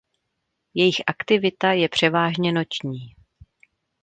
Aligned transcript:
Jejich 0.73 0.95
aktivita 1.09 1.71
je 1.71 1.89
převážně 1.89 2.51
noční. 2.51 3.15